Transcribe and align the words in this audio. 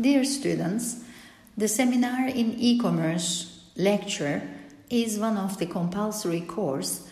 Dear 0.00 0.24
students, 0.24 1.04
the 1.56 1.68
seminar 1.68 2.28
in 2.28 2.54
e-commerce 2.58 3.64
lecture 3.76 4.48
is 4.88 5.18
one 5.18 5.36
of 5.36 5.58
the 5.58 5.66
compulsory 5.66 6.40
course 6.40 7.08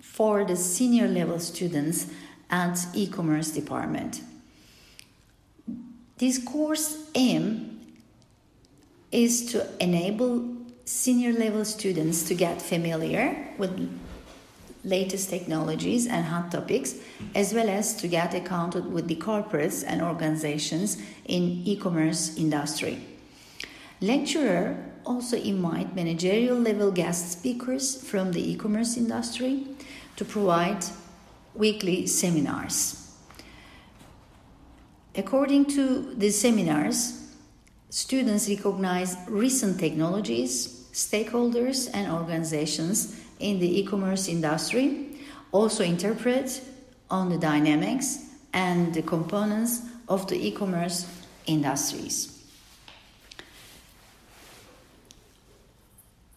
for 0.00 0.44
the 0.44 0.56
senior 0.56 1.08
level 1.08 1.38
students 1.38 2.06
at 2.50 2.78
e-commerce 2.94 3.50
department. 3.50 4.20
This 6.18 6.38
course 6.38 7.08
aim 7.14 7.80
is 9.12 9.46
to 9.52 9.66
enable 9.80 10.56
senior 10.84 11.32
level 11.32 11.64
students 11.64 12.22
to 12.24 12.34
get 12.34 12.60
familiar 12.60 13.54
with 13.58 13.90
latest 14.86 15.28
technologies 15.28 16.06
and 16.06 16.24
hot 16.24 16.50
topics, 16.50 16.94
as 17.34 17.52
well 17.52 17.68
as 17.68 17.94
to 17.96 18.08
get 18.08 18.32
acquainted 18.32 18.86
with 18.86 19.08
the 19.08 19.16
corporates 19.16 19.84
and 19.86 20.00
organizations 20.00 20.96
in 21.26 21.62
e-commerce 21.64 22.38
industry. 22.38 22.98
Lecturer 24.00 24.76
also 25.04 25.36
invite 25.36 25.94
managerial 25.94 26.58
level 26.58 26.92
guest 26.92 27.32
speakers 27.32 28.02
from 28.08 28.32
the 28.32 28.52
e-commerce 28.52 28.96
industry 28.96 29.66
to 30.16 30.24
provide 30.24 30.84
weekly 31.54 32.06
seminars. 32.06 33.02
According 35.16 35.64
to 35.76 36.14
the 36.14 36.30
seminars, 36.30 37.32
students 37.88 38.48
recognize 38.48 39.16
recent 39.28 39.80
technologies, 39.80 40.86
stakeholders, 40.92 41.88
and 41.92 42.12
organizations 42.12 43.18
in 43.40 43.58
the 43.60 43.80
e-commerce 43.80 44.28
industry, 44.28 45.06
also 45.52 45.84
interpret 45.84 46.60
on 47.10 47.28
the 47.28 47.38
dynamics 47.38 48.18
and 48.52 48.94
the 48.94 49.02
components 49.02 49.82
of 50.08 50.26
the 50.28 50.46
e-commerce 50.46 51.06
industries. 51.46 52.32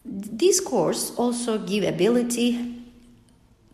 This 0.05 0.59
course 0.59 1.11
also 1.15 1.57
give 1.57 1.83
ability 1.83 2.75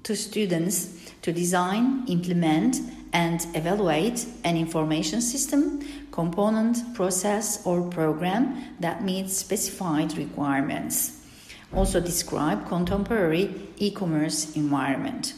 to 0.03 0.15
students 0.15 1.11
to 1.21 1.31
design, 1.31 2.03
implement, 2.07 2.77
and 3.13 3.45
evaluate 3.55 4.25
an 4.43 4.57
information 4.57 5.21
system, 5.21 5.79
component, 6.11 6.93
process, 6.93 7.65
or 7.65 7.81
program 7.89 8.75
that 8.79 9.03
meets 9.03 9.37
specified 9.37 10.17
requirements 10.17 11.24
also 11.73 11.99
describe 11.99 12.67
contemporary 12.67 13.53
e-commerce 13.77 14.55
environment. 14.55 15.33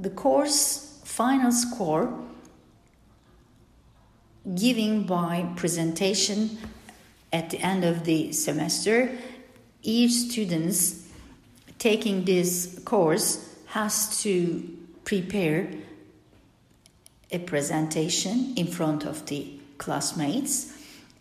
The 0.00 0.10
course 0.10 1.00
final 1.04 1.52
score 1.52 2.12
given 4.54 5.04
by 5.04 5.46
presentation 5.56 6.58
at 7.32 7.50
the 7.50 7.58
end 7.58 7.84
of 7.84 8.04
the 8.04 8.32
semester 8.32 9.10
each 9.82 10.12
students 10.12 11.06
taking 11.78 12.24
this 12.24 12.80
course 12.84 13.54
has 13.66 14.20
to 14.22 14.76
prepare 15.04 15.70
a 17.32 17.38
presentation 17.38 18.52
in 18.56 18.66
front 18.66 19.04
of 19.04 19.26
the 19.26 19.58
classmates 19.78 20.72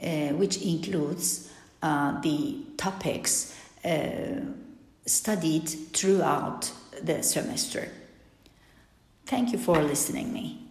uh, 0.02 0.30
which 0.30 0.62
includes 0.62 1.52
uh, 1.82 2.20
the 2.22 2.58
topics 2.78 3.56
Uh, 3.84 4.42
studied 5.06 5.68
throughout 5.94 6.72
the 7.02 7.24
semester. 7.24 7.90
Thank 9.26 9.52
you 9.52 9.58
for 9.58 9.82
listening 9.82 10.34
me. 10.34 10.69